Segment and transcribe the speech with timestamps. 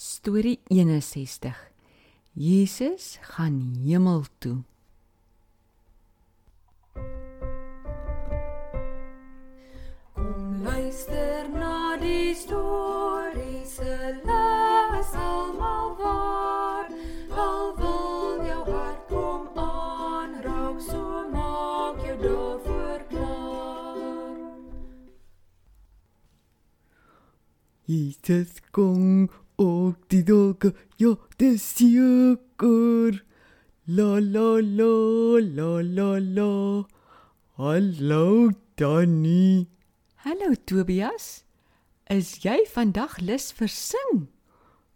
[0.00, 1.72] Storie 61.
[2.32, 4.62] Jesus gaan hemel toe.
[10.14, 16.86] Kom luister na die storie se les almal waar.
[17.34, 24.46] Al wil jou hart kom aanraak, so maak jou daarvoor klaar.
[27.82, 29.26] Jesus kom
[29.58, 33.22] ook die dolke, ja, dis seker.
[33.86, 36.84] La la la la la la.
[37.56, 39.66] Hallo Danny.
[40.24, 41.44] Hallo Tobias.
[42.10, 44.28] Is jy vandag lus vir sing?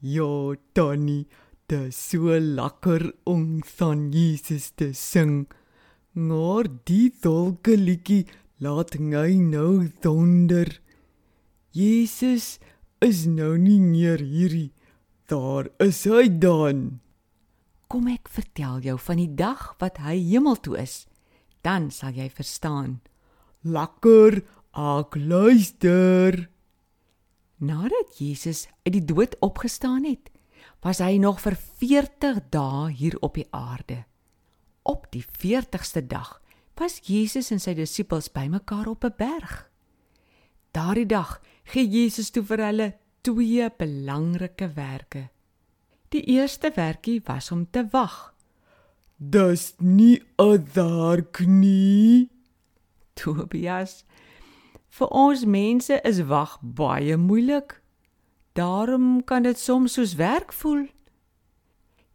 [0.00, 1.26] Ja, Danny,
[1.68, 5.46] dis so lekker om van Jesus te sing.
[6.14, 8.24] Maar die dolke liedjie
[8.62, 10.70] laat my nou donder.
[11.76, 12.56] Jesus
[13.04, 14.72] is nou nie meer hierdie.
[15.26, 17.00] Daar is hy dan.
[17.90, 21.04] Kom ek vertel jou van die dag wat hy hemel toe is.
[21.66, 23.00] Dan sal jy verstaan.
[23.66, 24.42] Lekker,
[24.74, 26.46] ek luister.
[27.58, 30.30] Nadat Jesus uit die dood opgestaan het,
[30.84, 34.04] was hy nog vir 40 dae hier op die aarde.
[34.86, 36.36] Op die 40ste dag
[36.76, 39.70] was Jesus en sy disippels bymekaar op 'n berg.
[40.70, 41.40] Daardie dag
[41.72, 42.88] gee Jesus toe vir hulle
[43.26, 45.28] twee belangrike werke.
[46.14, 48.34] Die eerste werkie was om te wag.
[49.18, 52.30] Dis nie 'n werk nie.
[53.14, 54.04] Tobias,
[54.88, 57.80] vir ons mense is wag baie moeilik.
[58.52, 60.86] Daarom kan dit soms soos werk voel.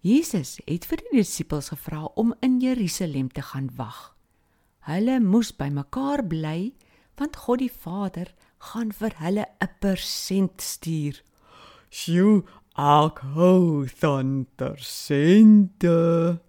[0.00, 4.16] Jesus het vir die disippels gevra om in Jerusalem te gaan wag.
[4.88, 6.72] Hulle moes bymekaar bly
[7.16, 11.22] want God die Vader gaan vir hulle 'n persent stuur.
[11.90, 12.44] Sjoe,
[12.76, 16.40] ek hou van persente.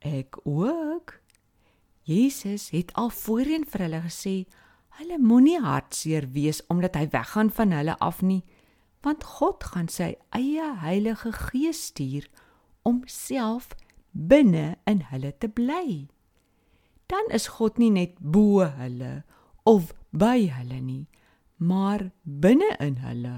[0.00, 1.20] Ek ook.
[2.02, 4.36] Jesus het al voorheen vir hulle gesê
[4.98, 8.42] hulle moenie hartseer wees omdat hy weggaan van hulle af nie,
[9.02, 12.28] want God gaan sy eie Heilige Gees stuur
[12.82, 13.72] om self
[14.12, 16.08] binne in hulle te bly.
[17.06, 19.22] Dan is God nie net bo hulle
[19.68, 21.06] of by hulle nie,
[21.62, 23.36] maar binne in hulle.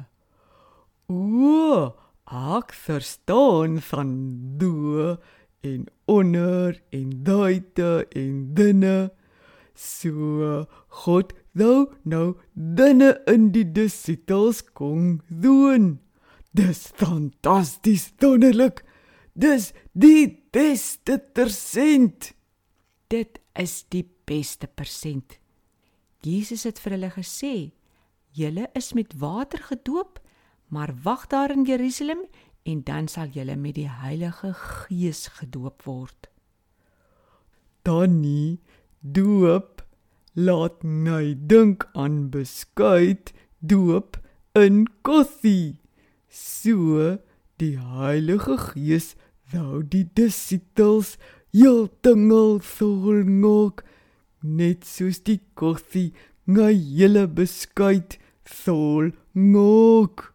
[1.13, 1.93] O,
[2.25, 4.15] ek verstaan van
[4.61, 5.17] do
[5.65, 8.97] en onder en buite en binne.
[9.75, 10.65] So
[11.05, 15.99] God nou nou binne in die disippels kom doen.
[16.55, 18.85] Dis fantasties wonderlik.
[19.35, 22.33] Dis die beste persent.
[23.11, 25.41] Dit is die beste persent.
[26.25, 27.55] Jesus het vir hulle gesê:
[28.35, 30.21] "Julle is met water gedoop,
[30.69, 32.27] maar wag daar in Jerusalem
[32.63, 36.29] en dan sal julle met die Heilige Gees gedoop word."
[37.83, 38.61] Dan nie
[39.01, 39.85] doop
[40.35, 44.19] laat my dink aan beskuit doop
[44.53, 45.81] in koffie.
[46.29, 47.19] So
[47.63, 49.15] die Heilige Gees
[49.53, 51.15] wou die disippels
[51.55, 53.85] heeltemal vol maak
[54.43, 56.11] net soos die koffie
[56.51, 60.33] my hele beskuit vol maak.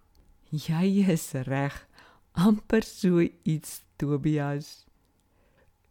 [0.49, 1.87] Jy is reg,
[2.33, 4.85] amper so iets Tobias.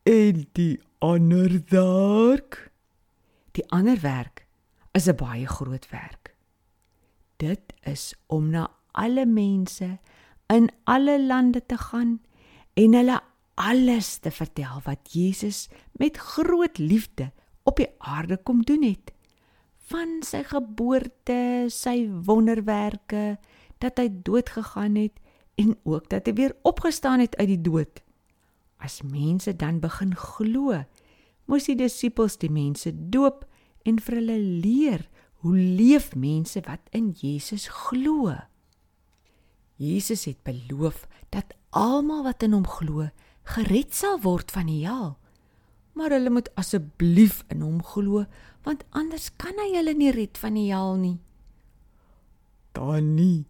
[0.02, 2.68] En die ander werk
[3.58, 4.46] Die ander werk
[4.94, 6.34] is 'n baie groot werk.
[7.36, 9.98] Dit is om na alle mense
[10.46, 12.22] in alle lande te gaan
[12.74, 13.20] en hulle
[13.54, 19.12] alles te vertel wat Jesus met groot liefde op die aarde kom doen het.
[19.88, 23.38] Van sy geboorte, sy wonderwerke,
[23.80, 25.16] dat hy dood gegaan het
[25.58, 28.02] en ook dat hy weer opgestaan het uit die dood.
[28.78, 30.82] As mense dan begin glo,
[31.48, 33.46] moes die disippels die mense doop
[33.88, 35.06] en vir hulle leer
[35.42, 38.34] hoe leef mense wat in Jesus glo.
[39.78, 43.08] Jesus het beloof dat almal wat in hom glo,
[43.54, 45.16] gered sal word van die hel.
[45.98, 48.24] Maar hulle moet asseblief in hom glo,
[48.62, 51.18] want anders kan hy hulle nie red van die hel nie.
[52.78, 53.46] dan nie.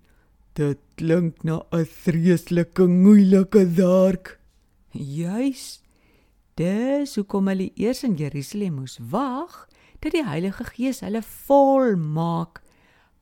[0.57, 4.41] Dit klink na 'n vreeslike moeilike werk.
[4.91, 5.83] Juis.
[6.55, 9.69] Dis hoekom hulle eers in Jerusalem moes wag
[10.01, 12.63] dat die Heilige Gees hulle vol maak,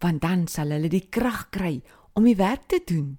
[0.00, 1.82] want dan sal hulle die krag kry
[2.14, 3.19] om die werk te doen.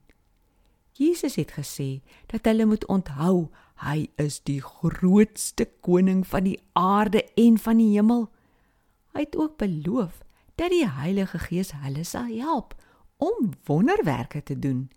[0.93, 3.49] Jesus het gesê dat hulle moet onthou
[3.83, 8.27] hy is die grootste koning van die aarde en van die hemel.
[9.13, 10.23] Hy het ook beloof
[10.57, 12.73] dat die Heilige Gees hulle sal help
[13.17, 14.89] om wonderwerke te doen.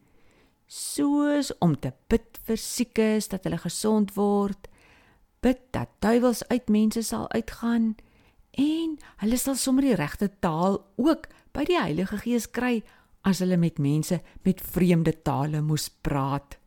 [0.70, 4.68] soos om te bid vir siekes dat hulle gesond word,
[5.42, 7.96] bid dat duiwels uit mense sal uitgaan
[8.54, 8.92] en
[9.24, 12.84] hulle sal sommer die regte taal ook by die Heilige Gees kry
[13.26, 16.59] as hulle met mense met vreemde tale moes praat.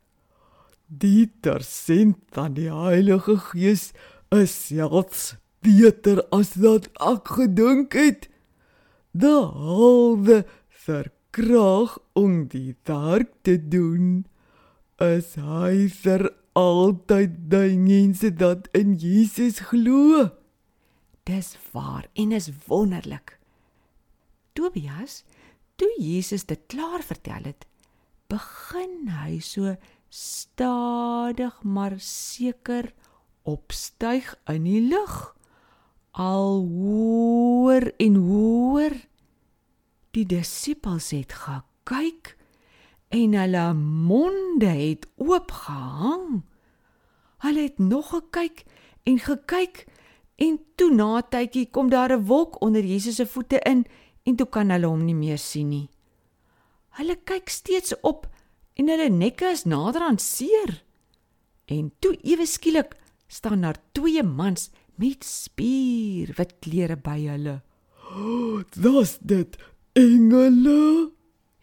[1.01, 3.93] Die tersent van die Heilige Gees
[4.29, 5.23] is selfs
[5.65, 8.27] beter as wat ek gedink het.
[9.17, 10.43] Behalwe
[10.85, 14.27] vir krag om die werk te doen,
[15.01, 16.27] is hy vir
[16.59, 20.27] altyd die mense dat in Jesus glo.
[21.25, 23.39] Dis waar en is wonderlik.
[24.53, 25.23] Tobias,
[25.81, 27.65] toe Jesus dit klaar vertel het,
[28.29, 29.73] begin hy so
[30.13, 32.93] stadig maar seker
[33.41, 35.33] opstyg in die lug.
[36.11, 38.93] Al hoor en hoor
[40.13, 42.35] die disippels het gekyk
[43.09, 46.43] en hulle monde het oopgehang.
[47.41, 48.63] Hulle het nog gekyk
[49.09, 49.85] en gekyk
[50.37, 53.85] en toe na tydjie kom daar 'n wolk onder Jesus se voete in
[54.23, 55.89] en toe kan hulle hom nie meer sien nie.
[56.89, 58.32] Hulle kyk steeds op
[58.79, 60.81] en hulle nekke is nader aan seer.
[61.65, 62.95] En toe ewe skielik
[63.27, 67.61] staan daar twee mans met spierwit klere by hulle.
[68.83, 69.57] Was dit
[69.97, 71.11] engele?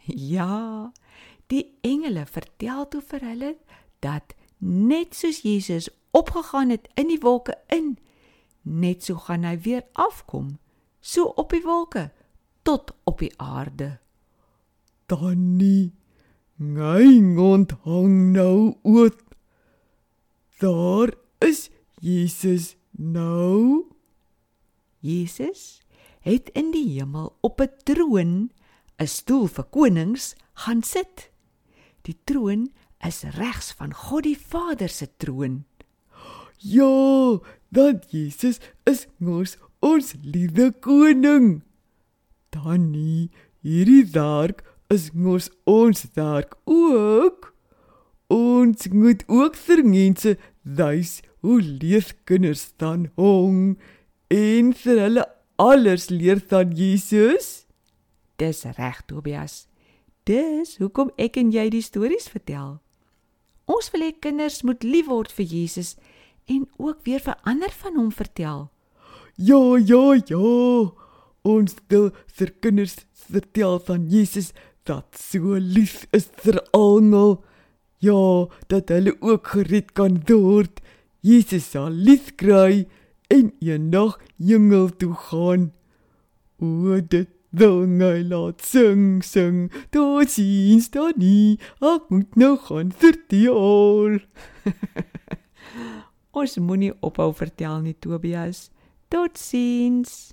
[0.06, 0.92] Ja,
[1.46, 3.54] die engele vertel toe vir hulle
[4.02, 7.94] dat net soos Jesus opgegaan het in die wolke in,
[8.62, 10.58] net so gaan hy weer afkom,
[11.00, 12.10] so op die wolke
[12.66, 13.98] tot op die aarde.
[15.10, 15.92] Tannie,
[16.60, 19.16] ngai onthang nou oot.
[20.60, 21.08] Daar
[21.40, 21.70] is
[22.00, 23.88] Jesus nou.
[25.00, 25.80] Jesus
[26.20, 28.50] het in die hemel op 'n troon,
[29.00, 31.30] 'n stoel vir konings, gaan sit.
[32.02, 32.68] Die troon
[33.00, 35.64] is regs van God die Vader se troon.
[36.58, 41.62] Ja, dat Jesus is mos ons liewe koning.
[42.50, 43.30] Tannie,
[43.62, 47.54] hierdie werk is mos ons werk ook.
[48.30, 53.78] Ons moet ook vir mense wys hoe leef kinders dan hong
[54.30, 55.24] en vir hulle
[55.62, 57.66] alles leer van Jesus.
[58.40, 59.66] Dis reg, Tobias.
[60.28, 62.78] Dis hoekom ek en jy die stories vertel.
[63.70, 65.94] Ons wil hê kinders moet lief word vir Jesus
[66.50, 68.66] en ook weer vir ander van hom vertel.
[69.38, 70.90] Ja, ja, ja.
[71.46, 72.98] Ons wil vir kinders
[73.30, 74.50] vertel van Jesus
[74.88, 77.40] wat so lief is vir almal.
[78.00, 80.80] Ja, dat hulle ook gered kan word.
[81.20, 82.86] Jesus sal lief kry
[83.28, 85.70] en eendag hemel toe gaan.
[86.60, 89.68] O, dit wil my laat sing, sing.
[89.92, 91.58] Tot sins dan nie.
[91.84, 94.20] Ek moet nou gaan vertel.
[96.40, 98.68] Ons moenie ophou vertel nie, Tobias.
[99.10, 100.30] Totsiens.